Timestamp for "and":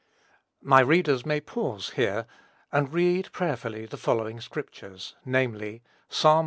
2.71-2.91